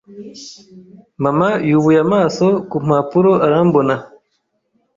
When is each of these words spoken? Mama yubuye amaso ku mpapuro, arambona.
Mama 1.23 1.49
yubuye 1.69 1.99
amaso 2.05 2.45
ku 2.69 2.77
mpapuro, 2.85 3.31
arambona. 3.45 3.95